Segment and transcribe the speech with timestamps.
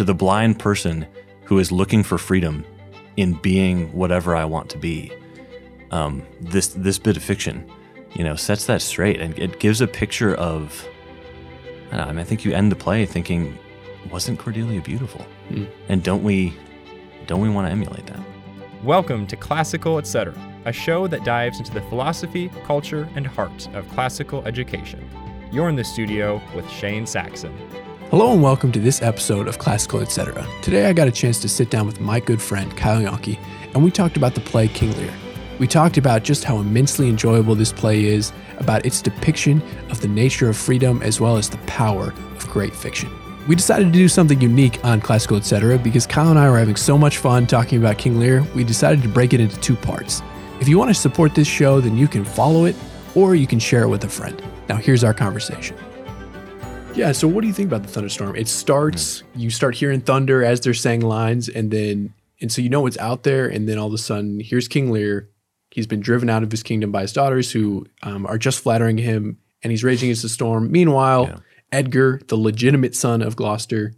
[0.00, 1.06] to the blind person
[1.44, 2.64] who is looking for freedom
[3.18, 5.12] in being whatever I want to be.
[5.90, 7.70] Um, this this bit of fiction,
[8.14, 10.88] you know, sets that straight and it gives a picture of.
[11.92, 13.58] I, know, I, mean, I think you end the play thinking,
[14.10, 15.26] wasn't Cordelia beautiful?
[15.50, 15.68] Mm.
[15.90, 16.54] And don't we,
[17.26, 18.20] don't we want to emulate that?
[18.82, 23.86] Welcome to Classical Etc., a show that dives into the philosophy, culture, and heart of
[23.90, 25.06] classical education.
[25.52, 27.54] You're in the studio with Shane Saxon.
[28.10, 30.44] Hello and welcome to this episode of Classical Etc.
[30.62, 33.38] Today I got a chance to sit down with my good friend Kyle Yonke,
[33.72, 35.14] and we talked about the play King Lear.
[35.60, 40.08] We talked about just how immensely enjoyable this play is, about its depiction of the
[40.08, 43.08] nature of freedom as well as the power of great fiction.
[43.46, 45.78] We decided to do something unique on Classical Etc.
[45.78, 49.02] because Kyle and I were having so much fun talking about King Lear, we decided
[49.02, 50.20] to break it into two parts.
[50.60, 52.74] If you want to support this show, then you can follow it
[53.14, 54.42] or you can share it with a friend.
[54.68, 55.76] Now, here's our conversation.
[56.94, 57.12] Yeah.
[57.12, 58.36] So, what do you think about the thunderstorm?
[58.36, 59.40] It starts, mm-hmm.
[59.40, 62.98] you start hearing thunder as they're saying lines, and then, and so you know it's
[62.98, 65.30] out there, and then all of a sudden, here's King Lear.
[65.70, 68.98] He's been driven out of his kingdom by his daughters, who um, are just flattering
[68.98, 70.70] him, and he's raging against the storm.
[70.70, 71.38] Meanwhile, yeah.
[71.72, 73.94] Edgar, the legitimate son of Gloucester,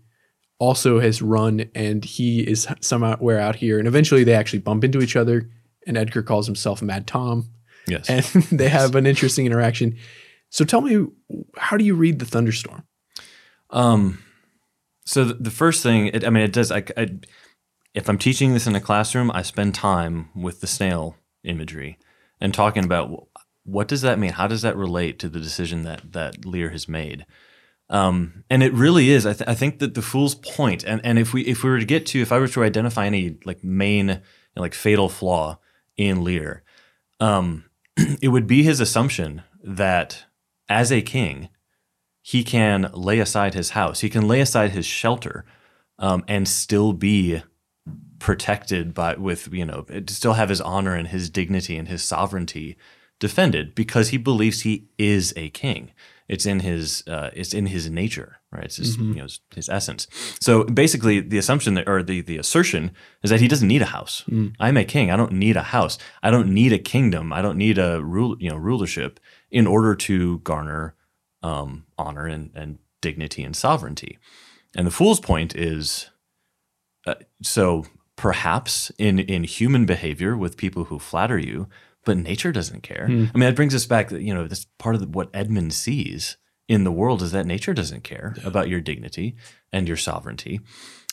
[0.59, 3.79] also has run, and he is somewhere out here.
[3.79, 5.48] And eventually, they actually bump into each other,
[5.87, 7.48] and Edgar calls himself Mad Tom.
[7.87, 9.97] Yes, and they have an interesting interaction.
[10.53, 11.06] So tell me,
[11.56, 12.84] how do you read the thunderstorm?
[13.70, 14.22] Um,
[15.06, 16.70] so the, the first thing, it, I mean, it does.
[16.70, 17.08] I, I,
[17.95, 21.98] if I'm teaching this in a classroom, I spend time with the snail imagery
[22.39, 23.28] and talking about
[23.64, 24.33] what does that mean.
[24.33, 27.25] How does that relate to the decision that that Lear has made?
[27.89, 29.25] Um, and it really is.
[29.25, 31.78] I, th- I, think that the fool's point, and and if we if we were
[31.78, 34.14] to get to, if I were to identify any like main you
[34.56, 35.58] know, like fatal flaw
[35.97, 36.62] in Lear,
[37.20, 37.64] um,
[37.97, 40.27] it would be his assumption that
[40.73, 41.48] as a king,
[42.23, 45.45] he can lay aside his house, he can lay aside his shelter,
[45.98, 47.42] um, and still be
[48.19, 52.77] protected by with you know still have his honor and his dignity and his sovereignty
[53.19, 55.91] defended because he believes he is a king.
[56.29, 58.65] It's in his uh, it's in his nature, right?
[58.65, 59.13] It's his, mm-hmm.
[59.13, 60.07] you know, his, his, essence.
[60.41, 63.87] So basically, the assumption that, or the the assertion is that he doesn't need a
[63.87, 64.25] house.
[64.29, 64.55] Mm.
[64.61, 65.11] I'm a king.
[65.11, 65.99] I don't need a house.
[66.23, 67.33] I don't need a kingdom.
[67.33, 70.95] I don't need a rule, you know, rulership in order to garner
[71.43, 74.19] um, honor and, and dignity and sovereignty.
[74.75, 76.11] And the fool's point is
[77.07, 81.69] uh, so perhaps in, in human behavior with people who flatter you,
[82.05, 83.07] but nature doesn't care.
[83.07, 83.27] Hmm.
[83.35, 86.36] I mean, that brings us back, you know, this part of what Edmund sees
[86.68, 88.46] in the world is that nature doesn't care yeah.
[88.46, 89.36] about your dignity
[89.73, 90.61] and your sovereignty.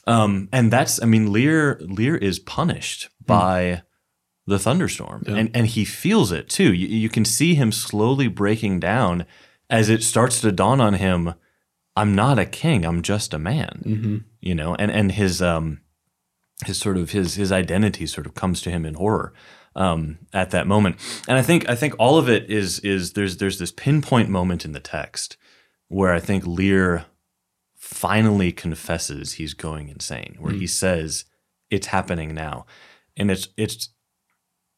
[0.08, 3.26] Um, and that's, I mean, Lear Lear is punished hmm.
[3.26, 3.82] by
[4.50, 5.36] the thunderstorm, yeah.
[5.36, 6.74] and and he feels it too.
[6.74, 9.26] You, you can see him slowly breaking down
[9.70, 11.36] as it starts to dawn on him.
[11.96, 12.84] I'm not a king.
[12.86, 13.84] I'm just a man.
[13.86, 14.18] Mm-hmm.
[14.42, 15.82] You know, and and his um
[16.66, 19.34] his sort of his his identity sort of comes to him in horror
[19.80, 20.98] um, at that moment.
[21.28, 24.66] And I think I think all of it is is there's there's this pinpoint moment
[24.66, 25.38] in the text
[25.88, 27.06] where I think Lear
[27.76, 30.60] finally confesses he's going insane, where mm.
[30.60, 31.26] he says
[31.72, 32.66] it's happening now,
[33.18, 33.90] and it's it's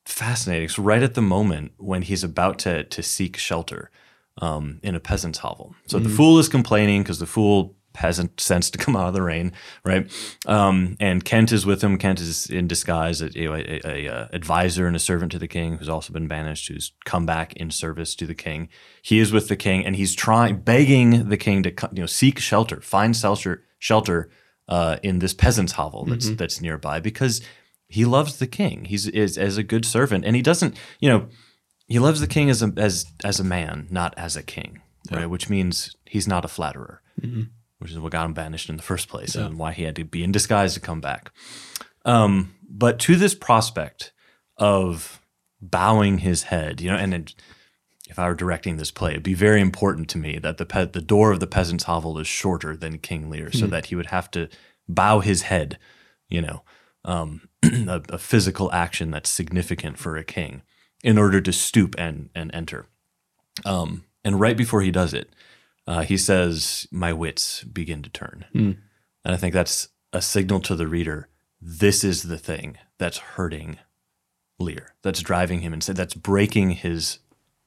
[0.05, 0.65] fascinating.
[0.65, 3.89] It's right at the moment when he's about to to seek shelter
[4.37, 6.07] um, in a peasant's hovel, so mm-hmm.
[6.07, 9.51] the fool is complaining because the fool hasn't sensed to come out of the rain,
[9.83, 10.11] right?
[10.45, 11.97] Um, and Kent is with him.
[11.97, 15.47] Kent is in disguise, a, a, a, a, uh, advisor and a servant to the
[15.47, 18.69] king, who's also been banished, who's come back in service to the king.
[19.01, 22.39] He is with the king, and he's trying, begging the king to you know seek
[22.39, 24.29] shelter, find shelter, shelter
[24.67, 26.35] uh, in this peasant's hovel that's mm-hmm.
[26.37, 27.41] that's nearby because
[27.91, 28.85] he loves the king.
[28.85, 31.27] He's is as a good servant, and he doesn't, you know,
[31.87, 34.81] he loves the king as a as as a man, not as a king,
[35.11, 35.17] yeah.
[35.17, 35.29] right?
[35.29, 37.43] Which means he's not a flatterer, mm-hmm.
[37.81, 39.45] Which is what got him banished in the first place, yeah.
[39.45, 41.31] and why he had to be in disguise to come back.
[42.05, 44.13] Um, but to this prospect
[44.57, 45.19] of
[45.59, 47.35] bowing his head, you know, and it,
[48.07, 50.85] if I were directing this play, it'd be very important to me that the pe-
[50.85, 53.59] the door of the peasant's hovel is shorter than King Lear, mm-hmm.
[53.59, 54.47] so that he would have to
[54.87, 55.79] bow his head,
[56.29, 56.61] you know,
[57.03, 60.61] um, a, a, physical action that's significant for a king
[61.03, 62.85] in order to stoop and, and enter.
[63.65, 65.33] Um, and right before he does it,
[65.87, 68.45] uh, he says, My wits begin to turn.
[68.53, 68.77] Mm.
[69.23, 71.27] And I think that's a signal to the reader
[71.61, 73.77] this is the thing that's hurting
[74.59, 77.19] Lear, that's driving him insane, that's breaking his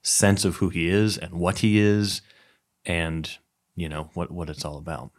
[0.02, 2.20] sense of who he is and what he is
[2.84, 3.38] and
[3.74, 5.10] you know what what it's all about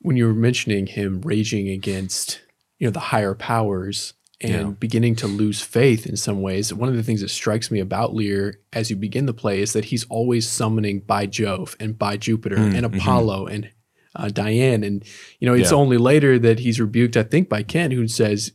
[0.00, 2.40] when you were mentioning him raging against
[2.78, 4.74] you know the higher powers and yeah.
[4.78, 6.72] beginning to lose faith in some ways.
[6.74, 9.72] One of the things that strikes me about Lear as you begin the play is
[9.72, 12.96] that he's always summoning by Jove and by Jupiter mm, and mm-hmm.
[12.96, 13.54] Apollo mm-hmm.
[13.54, 13.70] and
[14.16, 15.04] uh, Diane, and
[15.40, 15.76] you know it's Yeah.
[15.76, 18.52] only later that he's rebuked, I think, by Kent, who says,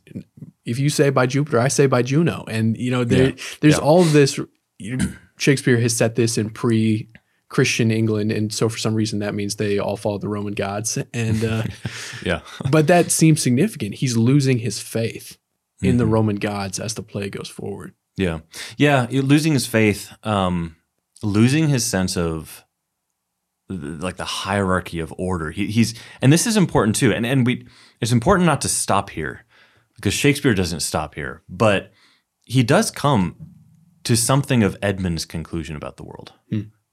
[0.64, 3.42] "If you say by Jupiter, I say by Juno," and you know there, Yeah.
[3.60, 4.40] there's all of this.
[4.78, 9.34] you know, Shakespeare has set this in pre-Christian England, and so for some reason that
[9.34, 11.64] means they all follow the Roman gods, and uh,
[12.24, 12.40] Yeah.
[12.70, 13.96] but that seems significant.
[13.96, 15.36] He's losing his faith
[15.82, 15.98] in Mm-hmm.
[15.98, 17.94] the Roman gods as the play goes forward.
[18.16, 18.40] Yeah.
[18.76, 19.06] Yeah.
[19.10, 20.76] Losing his faith, um,
[21.22, 22.64] losing his sense of
[23.68, 25.50] like the hierarchy of order.
[25.52, 27.12] He, he's, and this is important too.
[27.12, 27.66] And, and we,
[28.00, 29.44] it's important not to stop here
[29.96, 31.92] because Shakespeare doesn't stop here, but
[32.44, 33.36] he does come
[34.04, 36.32] to something of Edmund's conclusion about the world.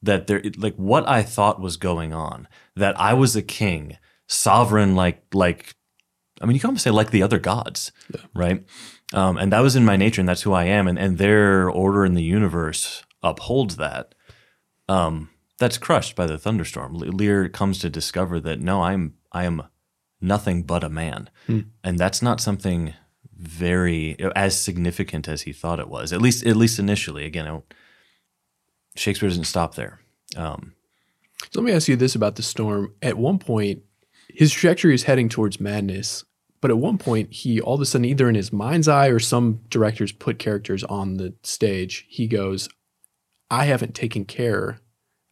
[0.04, 3.98] That there, like what I thought was going on, that I was a king,
[4.28, 5.74] sovereign, like, like,
[6.42, 7.92] I mean, you can almost say like the other gods,
[8.34, 8.64] right?
[9.14, 10.88] Um, and that was in my nature, and that's who I am.
[10.88, 14.14] And, and their order in the universe upholds that.
[14.90, 15.30] Um,
[15.60, 16.94] that's crushed by the thunderstorm.
[16.94, 19.64] Lear comes to discover that no, I'm I am
[20.22, 21.30] nothing but a man,
[21.84, 22.94] and that's not something
[23.36, 26.14] very as significant as he thought it was.
[26.14, 27.26] At least at least initially.
[27.26, 27.74] Again, I don't-
[28.96, 30.00] Shakespeare doesn't stop there.
[30.36, 30.74] Um,
[31.52, 32.94] So let me ask you this about the storm.
[33.02, 33.84] At one point,
[34.38, 36.24] his trajectory is heading towards madness,
[36.62, 39.18] but at one point, he all of a sudden, either in his mind's eye or
[39.18, 42.70] some directors put characters on the stage, he goes,
[43.50, 44.80] I haven't taken care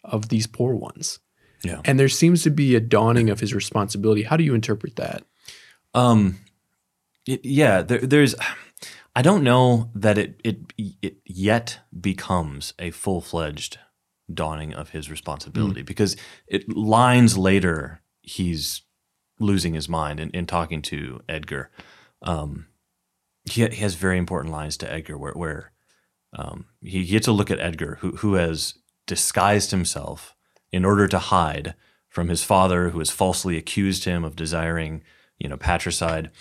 [0.04, 1.19] of these poor ones.
[1.63, 1.81] Yeah.
[1.86, 4.24] And there seems to be a dawning of his responsibility.
[4.24, 5.24] How do you interpret that?
[5.94, 6.40] Um,
[7.28, 8.34] it, yeah, there, there's.
[9.16, 10.58] I don't know that it it
[11.04, 13.78] it yet becomes a full fledged
[14.34, 16.18] dawning of his responsibility because
[16.48, 18.81] it lines later he's
[19.40, 21.70] losing his mind in, in talking to Edgar.
[22.22, 22.68] Um,
[23.50, 25.72] he, he has very important lines to Edgar where where
[26.34, 30.36] um, he gets a look at Edgar who who has disguised himself
[30.72, 31.76] in order to hide
[32.10, 35.04] from his father who has falsely accused him of desiring
[35.38, 36.32] you know patricide.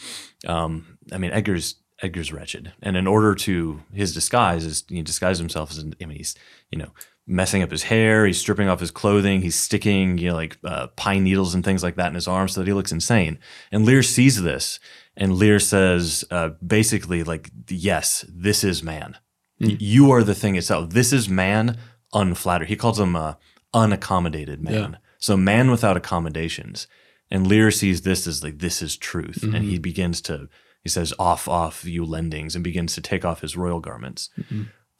[0.46, 5.38] Um, I mean Edgar's Edgar's wretched, and in order to his disguise is he disguises
[5.38, 6.34] himself as I mean he's
[6.70, 6.92] you know
[7.26, 10.88] messing up his hair, he's stripping off his clothing, he's sticking you know like uh,
[10.96, 13.38] pine needles and things like that in his arms so that he looks insane.
[13.72, 14.78] And Lear sees this,
[15.16, 19.16] and Lear says uh, basically like yes, this is man.
[19.60, 20.90] Y- You are the thing itself.
[20.90, 21.78] This is man
[22.12, 22.68] unflattered.
[22.68, 23.34] He calls him uh,
[23.74, 24.98] unaccommodated man.
[25.18, 26.86] So man without accommodations.
[27.30, 30.48] And Lear sees this as like this is truth, and he begins to
[30.82, 34.28] he says off off you lendings and begins to take off his royal garments.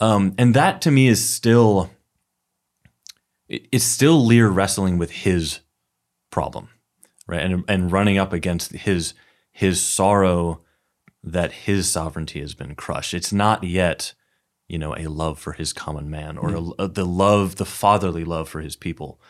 [0.01, 1.91] Um, and that to me is still
[3.49, 5.61] it's still Lear wrestling with his
[6.31, 6.69] problem,
[7.27, 7.43] right?
[7.43, 9.15] And and running up against his
[9.51, 10.61] his sorrow
[11.23, 13.15] that his sovereignty has been crushed.
[13.15, 14.13] It's not yet,
[14.69, 18.49] you know, a love for his common man or a, the love, the fatherly love
[18.49, 19.21] for his people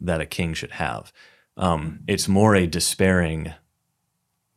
[0.00, 1.12] that a king should have.
[1.56, 3.54] Um, it's more a despairing.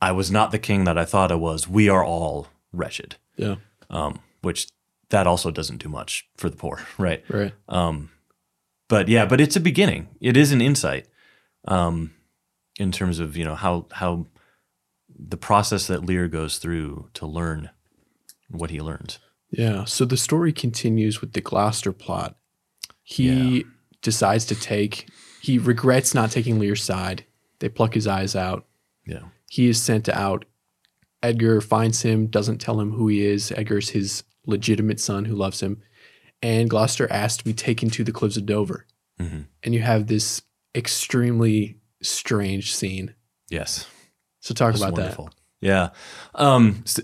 [0.01, 1.67] I was not the king that I thought I was.
[1.67, 3.55] We are all wretched, Yeah.
[3.89, 4.67] um, which
[5.09, 7.23] that also doesn't do much for the poor, right?
[7.29, 7.53] Right.
[7.69, 8.09] Um,
[8.91, 10.09] but yeah, but it's a beginning.
[10.19, 11.07] It is an insight
[11.65, 12.13] um,
[12.77, 14.27] in terms of you know how how
[15.07, 17.69] the process that Lear goes through to learn
[18.49, 19.17] what he learns.
[19.49, 19.85] Yeah.
[19.85, 22.35] So the story continues with the Gloucester plot.
[23.03, 23.63] He
[24.01, 25.07] decides to take,
[25.41, 27.23] he regrets not taking Lear's side.
[27.59, 28.65] They pluck his eyes out.
[29.05, 30.43] Yeah, He is sent out.
[31.23, 33.53] Edgar finds him, doesn't tell him who he is.
[33.53, 35.81] Edgar's his legitimate son who loves him.
[36.41, 38.85] And Gloucester asks to be taken to the cliffs of Dover.
[39.19, 39.45] Mhm.
[39.63, 40.41] And you have this
[40.75, 43.13] extremely strange scene.
[43.49, 43.85] yes,
[44.39, 45.29] So talk That's about wonderful.
[45.61, 45.89] Yeah,
[46.33, 46.99] um, s-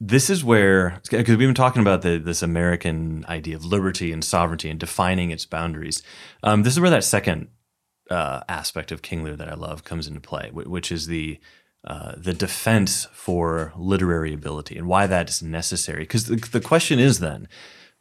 [0.00, 4.22] this is where because we've been talking about the, this American idea of liberty and
[4.24, 6.02] sovereignty and defining its boundaries.
[6.44, 7.48] Um, this is where that second
[8.10, 11.40] uh, aspect of King Lear that I love comes into play, which is the
[11.84, 16.00] uh, the defense for literary ability and why that's necessary.
[16.02, 17.48] Because the, the question is then,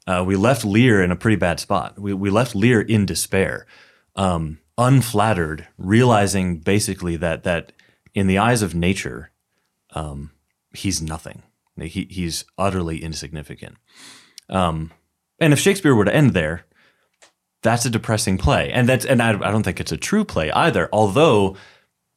[0.08, 2.00] uh, we left Lear in a pretty bad spot.
[2.00, 3.68] We, we left Lear in despair,
[4.16, 7.74] um, unflattered, realizing basically that that
[8.14, 9.32] in the eyes of nature,
[9.92, 10.32] um,
[10.72, 11.44] he's nothing.
[11.80, 13.76] He, he's utterly insignificant.
[14.50, 14.92] Um,
[15.40, 16.66] and if Shakespeare were to end there,
[17.62, 20.52] that's a depressing play, and that's and I, I don't think it's a true play
[20.52, 20.90] either.
[20.94, 21.58] Although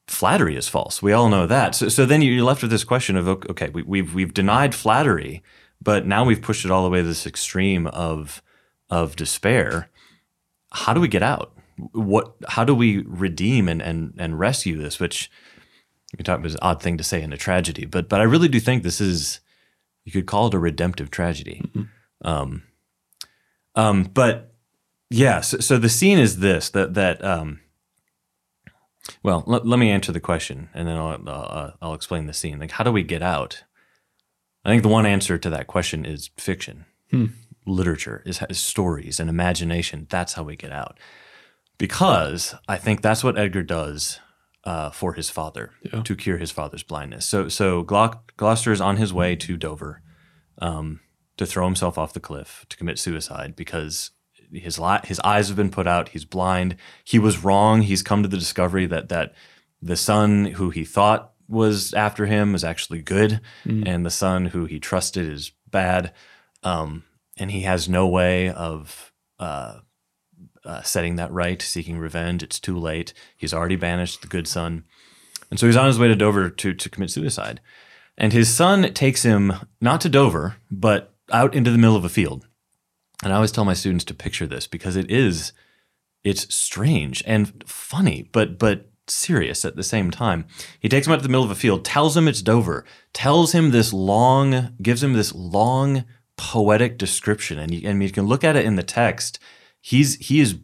[0.07, 1.75] flattery is false, we all know that.
[1.75, 5.43] So, so then you're left with this question of okay, we, we've we've denied flattery,
[5.83, 8.43] but now we've pushed it all the way to this extreme of
[8.89, 9.89] of despair.
[10.73, 11.53] How do we get out?
[11.93, 12.35] What?
[12.49, 15.01] How do we redeem and and and rescue this?
[15.01, 15.31] Which
[16.19, 18.49] you talk about an odd thing to say in a tragedy, but but I really
[18.49, 19.41] do think this is
[20.05, 21.63] you could call it a redemptive tragedy.
[22.23, 22.63] Um,
[23.75, 24.53] um, but
[25.09, 27.61] yeah, so, so the scene is this that that um,
[29.23, 32.59] Well, let, let me answer the question, and then I'll uh, I'll explain the scene.
[32.59, 33.65] Like, how do we get out?
[34.71, 36.85] I think the one answer to that question is fiction,
[37.67, 40.07] literature, is, is stories and imagination.
[40.11, 40.99] That's how we get out.
[41.79, 44.21] Because I think that's what Edgar does
[44.65, 46.03] uh, for his father Yeah.
[46.03, 47.25] to cure his father's blindness.
[47.25, 50.03] So so Glo- Gloucester is on his way to Dover
[50.59, 51.01] um,
[51.39, 54.11] to throw himself off the cliff to commit suicide because
[54.53, 56.11] his li- his eyes have been put out.
[56.11, 56.77] He's blind.
[57.05, 57.81] He was wrong.
[57.83, 59.33] He's come to the discovery that that
[59.81, 63.41] the son who he thought was after him is actually good,
[63.87, 66.13] and the son who he trusted is bad.
[66.63, 67.05] Um,
[67.39, 69.81] and he has no way of uh,
[70.65, 72.43] uh, setting that right, seeking revenge.
[72.43, 73.13] It's too late.
[73.37, 74.85] He's already banished the good son,
[75.51, 77.61] and so he's on his way to Dover to to commit suicide.
[78.17, 82.11] And his son takes him not to Dover, but out into the middle of a
[82.11, 82.47] field.
[83.23, 85.53] And I always tell my students to picture this because it is
[86.25, 90.47] it's strange and funny, but but serious at the same time.
[90.79, 93.53] He takes him out to the middle of a field, tells him it's Dover, tells
[93.53, 96.05] him this long, gives him this long
[96.37, 99.39] poetic description, and you, and you can look at it in the text.
[99.81, 100.59] He's he is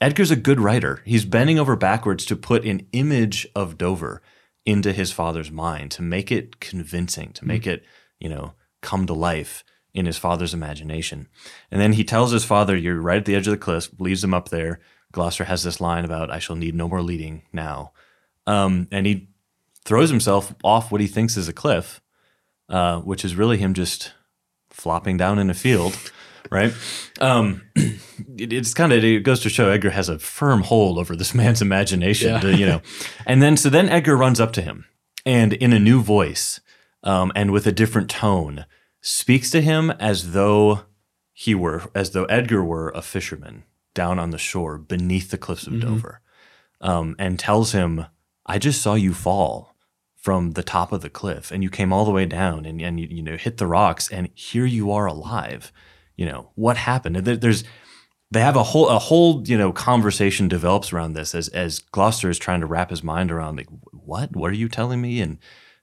[0.00, 1.02] Edgar's a good writer.
[1.04, 4.22] He's bending over backwards to put an image of Dover
[4.64, 7.70] into his father's mind to make it convincing, to make mm-hmm.
[7.70, 7.84] it,
[8.20, 11.26] you know, come to life in his father's imagination.
[11.70, 14.22] And then he tells his father, You're right at the edge of the cliff, leaves
[14.22, 14.80] him up there.
[15.12, 17.92] Gloucester has this line about, I shall need no more leading now.
[18.46, 19.28] Um, and he
[19.84, 22.00] throws himself off what he thinks is a cliff,
[22.68, 24.12] uh, which is really him just
[24.70, 25.96] flopping down in a field,
[26.50, 26.72] right?
[27.20, 31.16] Um, it, it's kind of it goes to show Edgar has a firm hold over
[31.16, 32.40] this man's imagination, Yeah.
[32.40, 32.82] to, you know.
[33.26, 34.84] and then so then Edgar runs up to him
[35.26, 36.60] and in a new voice
[37.02, 38.66] um, and with a different tone
[39.00, 40.80] speaks to him as though
[41.32, 43.64] he were as though Edgar were a fisherman
[44.02, 46.14] down on the shore beneath the cliffs of Dover,
[46.80, 47.90] um, and tells him,
[48.54, 49.56] "I just saw you fall."
[50.28, 52.98] From the top of the cliff, and you came all the way down, and, and
[53.00, 55.72] you, you know hit the rocks, and here you are alive.
[56.16, 57.16] You know what happened?
[57.26, 57.62] There- There's
[58.34, 62.28] they have a whole a whole you know conversation develops around this as as Gloucester
[62.28, 65.38] is trying to wrap his mind around like what what are you telling me and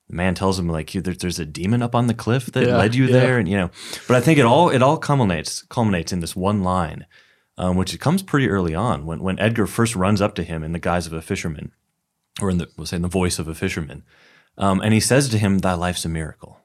[0.10, 2.78] the man tells him like there, there's a demon up on the cliff that Yeah,
[2.78, 3.14] led you yeah.
[3.20, 3.70] there and you know
[4.08, 7.06] but I think it all it all culminates culminates in this one line
[7.58, 10.64] um, which it comes pretty early on when when Edgar first runs up to him
[10.64, 11.72] in the guise of a fisherman
[12.42, 14.04] or in the we'll say in the voice of a fisherman
[14.58, 16.60] um, and he says to him thy life's a miracle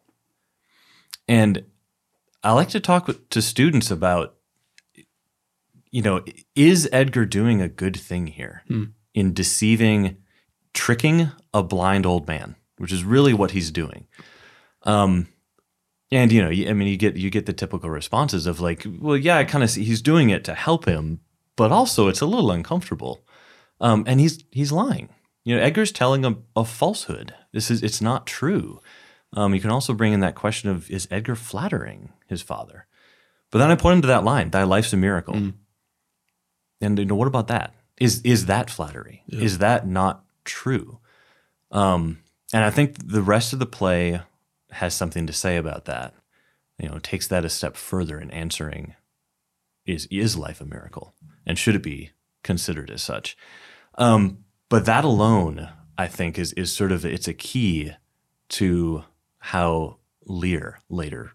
[1.28, 1.64] and
[2.42, 4.34] I like to talk with, to students about
[5.90, 6.22] you know,
[6.54, 8.62] is Edgar doing a good thing here
[9.14, 10.18] in deceiving,
[10.72, 14.06] tricking a blind old man, which is really what he's doing.
[14.84, 15.28] Um,
[16.12, 19.16] and you know, I mean, you get you get the typical responses of like, well,
[19.16, 21.20] yeah, I kind of see he's doing it to help him,
[21.56, 23.24] but also it's a little uncomfortable.
[23.80, 25.08] Um, and he's he's lying.
[25.44, 27.34] You know, Edgar's telling a, a falsehood.
[27.52, 28.80] This is it's not true.
[29.32, 32.86] Um, you can also bring in that question of is Edgar flattering his father?
[33.50, 35.34] But then I point him to that line, "Thy life's a miracle."
[36.80, 37.74] And you know, what about that?
[37.98, 39.22] Is is that flattery?
[39.42, 40.98] Is that not true?
[41.70, 42.18] Um,
[42.52, 44.22] and I think the rest of the play
[44.72, 46.14] has something to say about that.
[46.78, 48.94] You know, takes that a step further in answering:
[49.86, 51.14] is is life a miracle,
[51.46, 52.10] and should it be
[52.42, 53.36] considered as such?
[53.96, 57.92] Um, but that alone, I think, is is sort of it's a key
[58.50, 59.04] to
[59.38, 61.32] how Lear later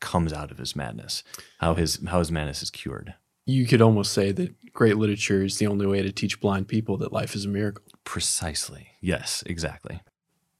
[0.00, 1.24] comes out of his madness,
[1.58, 3.14] how his how his madness is cured.
[3.46, 6.96] You could almost say that great literature is the only way to teach blind people
[6.98, 7.84] that life is a miracle.
[8.04, 8.88] Precisely.
[9.00, 10.00] Yes, exactly.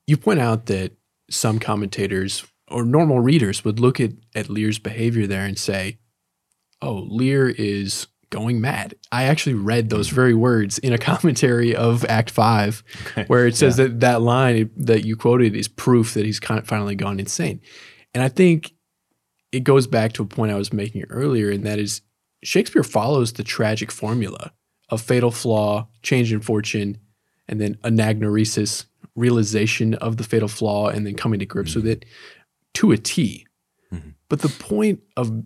[0.07, 0.93] You point out that
[1.31, 5.99] some commentators or normal readers would look at, at Lear's behavior there and say,
[6.83, 8.95] oh, Lear is going mad.
[9.13, 12.83] I actually read those very words in a commentary of Act Five,
[13.29, 16.67] where it says that that line that you quoted is proof that he's kind of
[16.67, 17.61] finally gone insane.
[18.15, 18.73] And I think
[19.53, 22.03] it goes back to a point I was making earlier, and that is
[22.43, 24.53] Shakespeare follows the tragic formula
[24.89, 26.99] of fatal flaw, change in fortune,
[27.49, 28.87] and then anagnorisis,
[29.17, 32.05] realization of the fatal flaw, and then coming to grips with it
[32.75, 33.47] to a T.
[34.29, 35.45] But the point of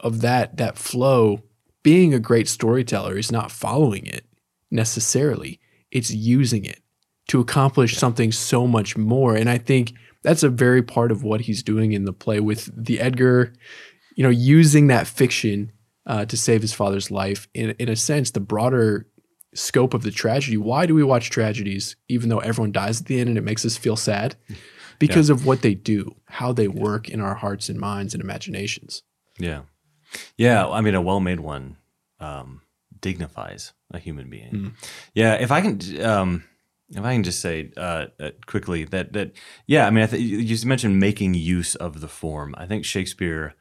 [0.00, 1.42] of that that flow
[1.82, 4.24] being a great storyteller is not following it
[4.70, 5.60] necessarily.
[5.90, 6.80] It's using it
[7.28, 9.36] to accomplish something so much more.
[9.36, 9.92] And I think
[10.22, 13.52] that's a very part of what he's doing in the play with the Edgar,
[14.16, 15.70] you know, using that fiction
[16.06, 17.48] uh, to save his father's life.
[17.54, 19.06] In in a sense, the broader
[19.54, 20.56] scope of the tragedy.
[20.56, 23.64] Why do we watch tragedies, even though everyone dies at the end and it makes
[23.64, 24.36] us feel sad?
[25.00, 29.02] Because of what they do, how they work in our hearts and minds and imaginations.
[29.38, 29.62] Yeah.
[30.38, 30.68] Yeah.
[30.68, 31.78] I mean, a well made one
[32.20, 32.62] um,
[33.00, 34.74] dignifies a human being.
[35.14, 36.44] Yeah, if I can, um,
[36.88, 39.32] if I can just say uh, uh, quickly that that
[39.66, 42.54] yeah, I mean, I th- you you mentioned making use of the form.
[42.56, 43.54] I think Shakespeare,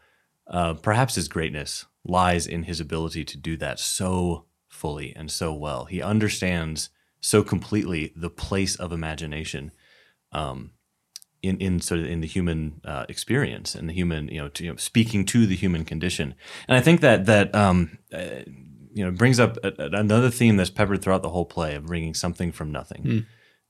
[0.47, 5.53] uh, perhaps his greatness lies in his ability to do that so fully and so
[5.53, 5.85] well.
[5.85, 6.89] He understands
[7.21, 9.71] so completely the place of imagination.
[10.31, 10.71] Um,
[11.41, 14.63] in, in sort of in the human uh, experience and the human you know, to,
[14.63, 16.35] you know speaking to the human condition
[16.69, 18.43] and I think that that um, uh,
[18.93, 22.13] you know brings up a, another theme that's peppered throughout the whole play of bringing
[22.13, 23.01] something from nothing.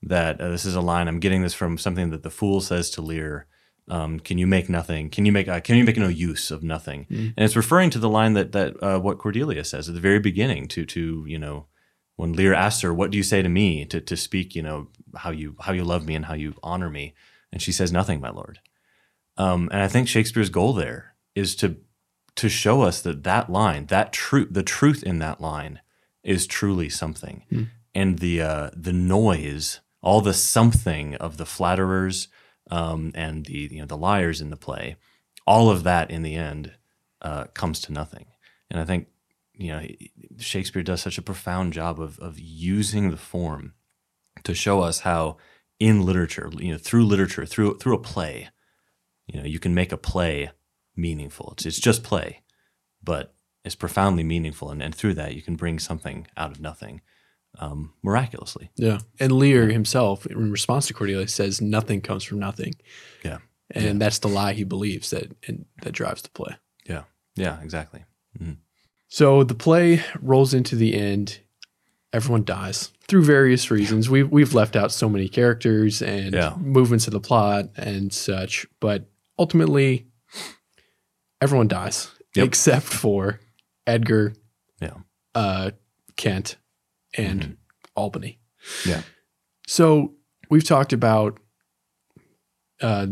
[0.02, 2.90] That uh, this is a line I'm getting this from something that the fool says
[2.90, 3.46] to Lear.
[3.88, 5.10] Um, can you make nothing?
[5.10, 7.06] Can you make uh, can you make no use of nothing?
[7.36, 10.18] And it's referring to the line that that uh, what Cordelia says at the very
[10.18, 11.66] beginning to to you know
[12.16, 14.88] when Lear asks her, "What do you say to me?" to to speak, you know
[15.16, 17.14] how you how you love me and how you honor me,
[17.52, 18.60] and she says, "Nothing, my lord."
[19.36, 21.76] Um, and I think Shakespeare's goal there is to
[22.36, 25.80] to show us that that line, that truth, the truth in that line,
[26.22, 27.44] is truly something,
[27.94, 32.28] and the uh, the noise, all the something of the flatterers
[32.70, 34.96] um, and the you know the liars in the play,
[35.46, 36.72] all of that in the end
[37.22, 38.26] uh, comes to nothing.
[38.70, 39.08] And I think
[39.52, 39.86] you know
[40.38, 43.74] Shakespeare does such a profound job of of using the form
[44.42, 45.36] to show us how
[45.80, 48.48] in literature, you know, through literature, through through a play,
[49.26, 50.50] you know, you can make a play
[50.96, 51.50] meaningful.
[51.52, 52.42] It's it's just play,
[53.02, 57.00] but it's profoundly meaningful, and, and through that you can bring something out of nothing,
[57.58, 58.70] um, miraculously.
[58.76, 58.98] Yeah.
[59.20, 62.74] And Lear himself, in response to Cordelia, says nothing comes from nothing.
[63.24, 63.38] Yeah,
[63.70, 66.56] And that's the lie he believes that and that drives the play.
[66.86, 67.04] yeah,
[67.36, 68.04] yeah, exactly.
[69.08, 71.38] So the play rolls into the end.
[72.12, 74.08] Everyone dies through various reasons.
[74.10, 76.54] We've we've left out so many characters and Yeah.
[76.58, 79.08] movements of the plot and such, but
[79.38, 80.06] ultimately,
[81.40, 82.46] everyone dies Yep.
[82.46, 83.40] except for
[83.86, 84.34] Edgar,
[84.80, 84.94] Yeah,
[85.34, 85.70] uh,
[86.16, 86.56] Kent,
[87.16, 87.56] and
[87.96, 88.38] Albany.
[88.86, 89.02] yeah,
[89.66, 90.14] So
[90.50, 91.38] we've talked about
[92.80, 93.06] uh,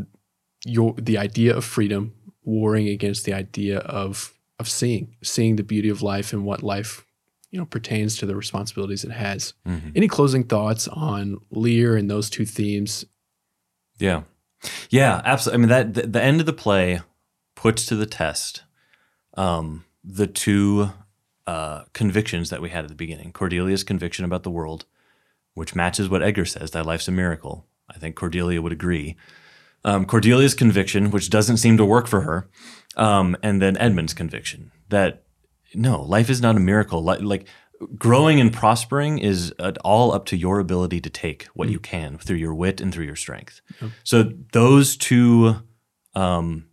[0.64, 2.12] your the idea of freedom
[2.44, 7.04] warring against the idea of of seeing seeing the beauty of life and what life
[7.50, 9.54] you know pertains to the responsibilities it has.
[9.66, 9.92] Mhm.
[9.94, 13.04] Any closing thoughts on Lear and those two themes?
[13.98, 14.22] yeah,
[14.90, 15.20] yeah.
[15.24, 15.56] Absolutely.
[15.56, 17.00] I mean that the, the end of the play
[17.54, 18.62] puts to the test
[19.34, 20.90] um, the two
[21.46, 23.32] uh, convictions that we had at the beginning.
[23.32, 24.84] Cordelia's conviction about the world,
[25.54, 27.66] which matches what Edgar says that life's a miracle.
[27.90, 29.16] I think Cordelia would agree.
[29.84, 32.48] Um, Cordelia's conviction, which doesn't seem to work for her,
[32.96, 35.24] um, and then Edmund's conviction that
[35.74, 37.02] no, life is not a miracle.
[37.04, 37.46] Li- Like
[37.98, 42.18] growing and prospering is uh, all up to your ability to take what you can
[42.18, 43.60] through your wit and through your strength.
[44.04, 45.56] So those two
[46.14, 46.66] um,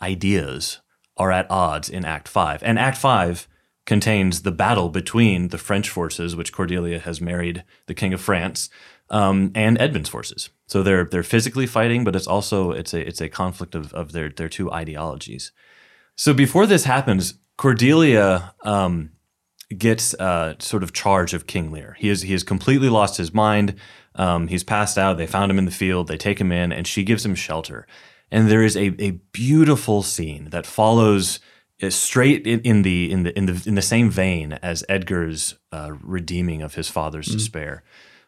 [0.00, 0.80] ideas
[1.16, 3.48] are at odds in Act Five, and Act Five
[3.84, 8.70] contains the battle between the French forces, which Cordelia has married the King of France,
[9.10, 10.50] um, and Edmund's forces.
[10.66, 14.12] So they're they're physically fighting, but it's also it's a it's a conflict of, of
[14.12, 15.52] their their two ideologies.
[16.16, 19.10] So before this happens, Cordelia um,
[19.76, 21.96] gets uh, sort of charge of King Lear.
[21.98, 23.74] He is he has completely lost his mind.
[24.14, 25.16] Um, he's passed out.
[25.16, 26.08] They found him in the field.
[26.08, 27.86] They take him in, and she gives him shelter.
[28.30, 31.38] And there is a, a beautiful scene that follows
[31.90, 35.92] straight in, in the in the in the in the same vein as Edgar's uh,
[36.02, 37.82] redeeming of his father's despair,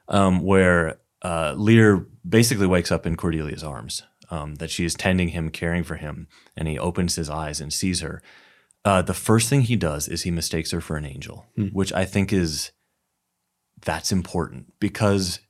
[0.08, 4.02] um, where uh, Lear basically wakes up in Cordelia's arms.
[4.30, 7.70] Um, that she is tending him, caring for him, and he opens his eyes and
[7.70, 8.22] sees her.
[8.82, 12.06] Uh, the first thing he does is he mistakes her for an angel, which I
[12.06, 12.72] think is
[13.82, 15.40] that's important because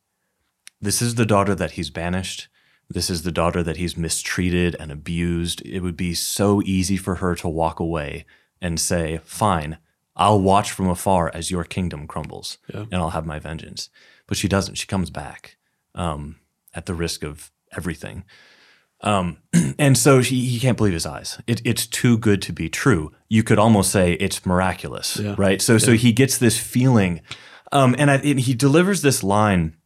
[0.81, 2.49] this is the daughter that he's banished.
[2.89, 5.63] This is the daughter that he's mistreated and abused.
[5.65, 8.27] It would be so easy for her to walk away
[8.61, 9.79] and say, Fine,
[10.17, 12.83] I'll watch from afar as your kingdom crumbles Yeah.
[12.83, 13.89] and I'll have my vengeance.
[14.27, 14.77] But she doesn't.
[14.77, 15.57] She comes back
[15.95, 16.37] um,
[16.75, 18.25] at the risk of everything.
[19.01, 19.39] Um,
[19.79, 21.39] and so he, he can't believe his eyes.
[21.47, 23.13] It, it's too good to be true.
[23.29, 25.35] You could almost say it's miraculous, Yeah.
[25.37, 25.61] right?
[25.61, 27.21] So so he gets this feeling,
[27.73, 29.77] um, and, I, and he delivers this line,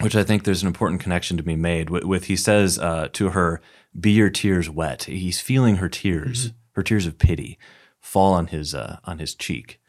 [0.00, 2.04] which I think there's an important connection to be made with.
[2.04, 3.60] with he says uh, to her,
[3.98, 7.58] "Be your tears wet." He's feeling her tears, her tears of pity,
[8.00, 9.80] fall on his uh, on his cheek.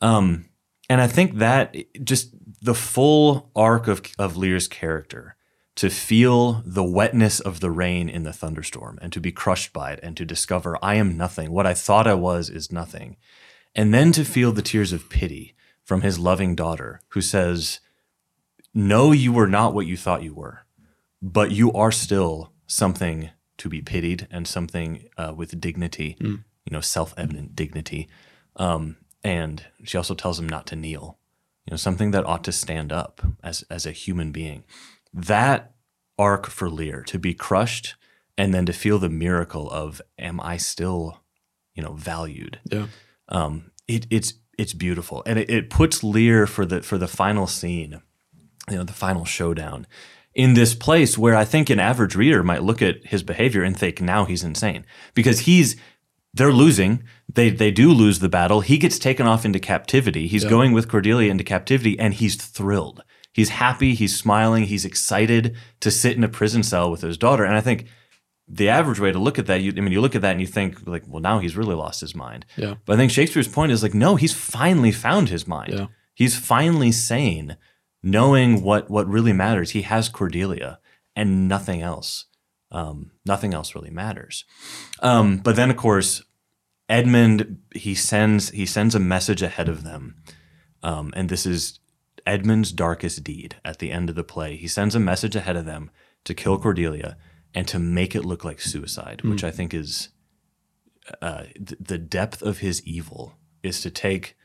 [0.00, 0.46] Um,
[0.90, 5.36] and I think that just the full arc of of Lear's character
[5.78, 9.92] to feel the wetness of the rain in the thunderstorm and to be crushed by
[9.92, 11.52] it and to discover I am nothing.
[11.52, 13.16] What I thought I was is nothing.
[13.76, 17.78] And then to feel the tears of pity from his loving daughter who says,
[18.74, 20.60] No, you were not what you thought you were,
[21.20, 26.80] but you are still something to be pitied and something uh, with dignity, you know,
[26.80, 28.08] self evident dignity.
[28.56, 31.18] Um, and she also tells him not to kneel.
[31.66, 34.64] you know, something that ought to stand up as as a human being.
[35.12, 35.72] That
[36.18, 37.94] arc for Lear to be crushed
[38.38, 41.20] and then to feel the miracle of am I still,
[41.74, 42.60] you know, valued?
[42.70, 42.86] Yeah.
[43.28, 47.46] Um, it, it's it's beautiful, and it, it puts Lear for the for the final
[47.46, 48.00] scene,
[48.70, 49.86] you know, the final showdown,
[50.34, 53.76] in this place where I think an average reader might look at his behavior and
[53.76, 55.76] think now he's insane because he's
[56.34, 57.02] they're losing.
[57.32, 58.60] They they do lose the battle.
[58.60, 60.28] He gets taken off into captivity.
[60.28, 60.50] He's Yeah.
[60.50, 63.02] going with Cordelia into captivity, and he's thrilled.
[63.32, 63.94] He's happy.
[63.94, 64.64] He's smiling.
[64.64, 67.44] He's excited to sit in a prison cell with his daughter.
[67.44, 67.86] And I think
[68.48, 70.40] the average way to look at that, you, I mean, you look at that and
[70.40, 72.46] you think like, well, now he's really lost his mind.
[72.56, 72.74] Yeah.
[72.84, 75.72] But I think Shakespeare's point is like, no, he's finally found his mind.
[75.74, 75.86] Yeah.
[76.14, 77.56] He's finally sane,
[78.02, 79.70] knowing what what really matters.
[79.70, 80.78] He has Cordelia
[81.16, 82.26] and nothing else.
[82.70, 84.44] Um, nothing else really matters.
[85.00, 86.22] Um, but then, of course,
[86.88, 90.16] Edmund he sends he sends a message ahead of them,
[90.82, 91.80] um, and this is
[92.26, 93.56] Edmund's darkest deed.
[93.64, 95.90] At the end of the play, he sends a message ahead of them
[96.24, 97.16] to kill Cordelia
[97.54, 100.10] and to make it look like suicide, which I think is
[101.22, 104.36] uh, th- the depth of his evil is to take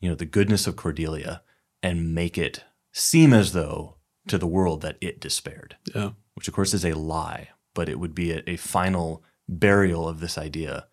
[0.00, 1.42] you know the goodness of Cordelia
[1.82, 3.96] and make it seem as though
[4.28, 6.10] to the world that it despaired Yeah.
[6.34, 10.20] which of course is a lie, but it would be a, a final burial of
[10.20, 10.86] this idea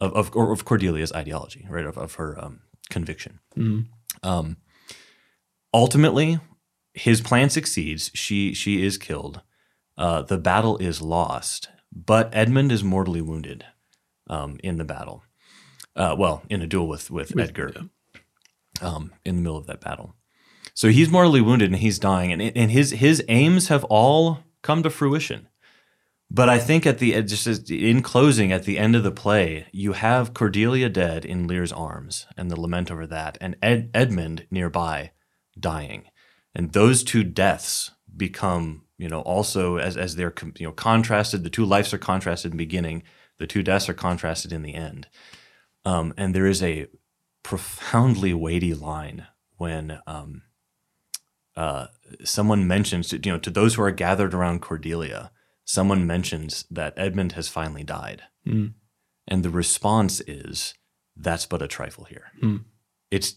[0.00, 1.86] of of, or of Cordelia's ideology, right?
[1.86, 3.38] Of, of her um, conviction.
[3.56, 3.86] Mhm.
[4.22, 4.56] Um,
[5.72, 6.40] ultimately,
[6.94, 8.10] his plan succeeds.
[8.14, 9.42] She she is killed.
[9.96, 13.64] Uh, the battle is lost, but Edmund is mortally wounded
[14.28, 15.22] um, in the battle.
[15.94, 17.72] Uh, well, in a duel with with, Edgar
[18.80, 20.14] um, in the middle of that battle.
[20.74, 24.82] So he's mortally wounded and he's dying, and, and his his aims have all come
[24.82, 25.48] to fruition.
[26.30, 29.92] But I think at the just in closing, at the end of the play, you
[29.92, 35.12] have Cordelia dead in Lear's arms, and the lament over that, and Ed, Edmund nearby,
[35.60, 36.04] dying,
[36.54, 41.44] and those two deaths become, you know, also as as they're you know contrasted.
[41.44, 43.02] The two lives are contrasted in the beginning.
[43.38, 45.08] The two deaths are contrasted in the end.
[45.84, 46.86] Um, and there is a
[47.42, 50.42] profoundly weighty line when um,
[51.56, 51.86] uh,
[52.24, 55.30] someone mentions, to, you know, to those who are gathered around Cordelia,
[55.64, 58.74] someone mentions that Edmund has finally died, Mm.
[59.28, 60.74] and the response is,
[61.16, 62.32] "That's but a trifle here.
[62.42, 62.64] Mm.
[63.10, 63.36] It's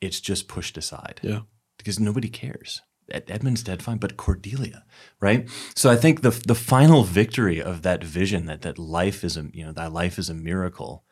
[0.00, 1.40] it's just pushed aside Yeah.
[1.78, 4.84] because nobody cares." Ed- Edmund's dead, fine, but Cordelia,
[5.20, 5.48] right?
[5.76, 9.50] So I think the the final victory of that vision that that life is a
[9.52, 11.04] you know that life is a miracle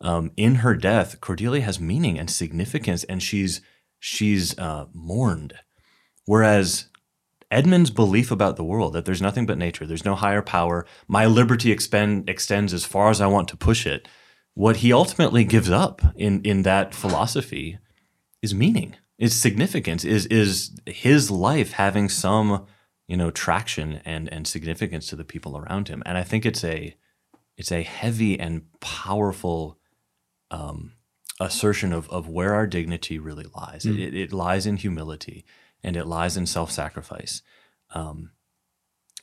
[0.00, 3.60] um, in her death, Cordelia has meaning and significance, and she's
[3.98, 5.54] she's uh, mourned.
[6.24, 6.86] Whereas
[7.50, 11.26] Edmund's belief about the world that there's nothing but nature, there's no higher power, my
[11.26, 14.08] liberty expend, extends as far as I want to push it.
[14.54, 17.78] What he ultimately gives up in in that philosophy
[18.42, 22.66] is meaning, is significance, is is his life having some
[23.08, 26.02] you know traction and and significance to the people around him.
[26.04, 26.94] And I think it's a
[27.56, 29.78] it's a heavy and powerful
[30.50, 30.92] um,
[31.40, 33.84] assertion of, of where our dignity really lies.
[33.84, 35.44] It, it, it lies in humility
[35.82, 37.42] and it lies in self-sacrifice.
[37.94, 38.30] Um,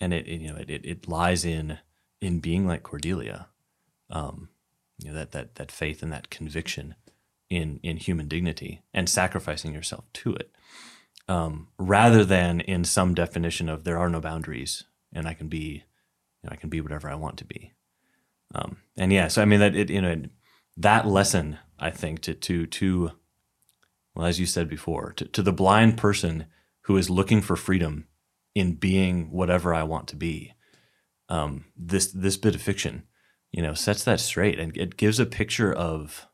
[0.01, 1.79] and it, it, you know, it, it, lies in,
[2.21, 3.47] in being like Cordelia,
[4.09, 4.49] um,
[4.97, 6.95] you know, that, that, that faith and that conviction
[7.49, 10.51] in, in human dignity and sacrificing yourself to it.
[11.27, 15.83] Um, rather than in some definition of there are no boundaries and I can be,
[16.41, 17.73] you know, I can be whatever I want to be.
[18.55, 20.23] Um, and yeah, so I mean that it, you know,
[20.77, 23.11] that lesson I think to to to
[24.15, 26.45] well, as you said before, to, to the blind person
[26.83, 28.07] who is looking for freedom
[28.55, 30.53] in being whatever I want to be,
[31.29, 33.03] um, this this bit of fiction,
[33.51, 36.25] you know, sets that straight and it gives a picture of.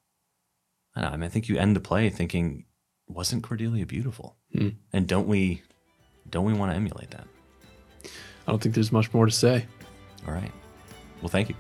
[0.96, 2.66] I, don't know, I mean, I think you end the play thinking,
[3.08, 4.38] wasn't Cordelia beautiful?
[4.54, 4.70] Hmm.
[4.94, 5.62] And don't we,
[6.30, 7.28] don't we want to emulate that?
[8.48, 9.66] I don't think there's much more to say.
[10.26, 10.52] All right.
[11.22, 11.56] Well, thank you.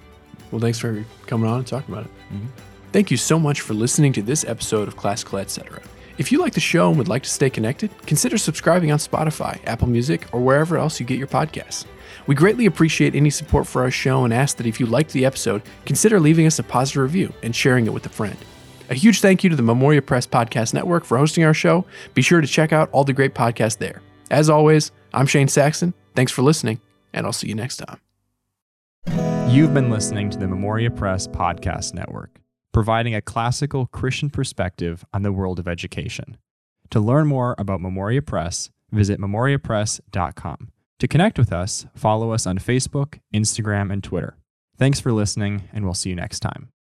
[0.51, 2.11] Well, thanks for coming on and talking about it.
[2.33, 2.47] Mhm.
[2.93, 5.81] Thank you so much for listening to this episode of Classical Etc.
[6.17, 9.59] If you like the show and would like to stay connected, consider subscribing on Spotify,
[9.65, 11.85] Apple Music, or wherever else you get your podcasts.
[12.25, 15.25] We greatly appreciate any support for our show and ask that if you liked the
[15.25, 18.37] episode, consider leaving us a positive review and sharing it with a friend.
[18.89, 21.85] A huge thank you to the Memoria Press Podcast Network for hosting our show.
[22.13, 24.01] Be sure to check out all the great podcasts there.
[24.31, 25.93] As always, I'm Shane Saxon.
[26.15, 26.79] Thanks for listening,
[27.13, 27.99] and I'll see you next time.
[29.49, 32.39] You've been listening to the Memoria Press Podcast Network,
[32.75, 36.35] providing a classical Christian perspective on the world of education.
[36.89, 40.71] To learn more about Memoria Press, visit memoriapress.com.
[40.99, 44.35] To connect with us, follow us on Facebook, Instagram, and Twitter.
[44.77, 46.74] Thanks for listening, and we'll see you next time.